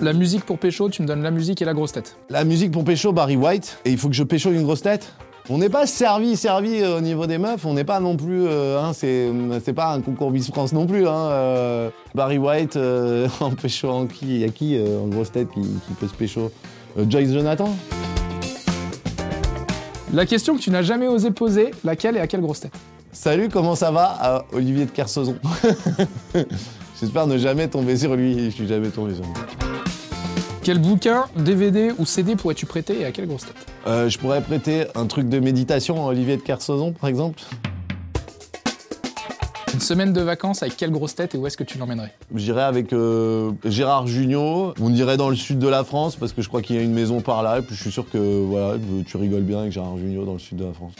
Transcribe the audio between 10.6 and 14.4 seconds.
non plus. Hein, euh. Barry White en pécho en qui, il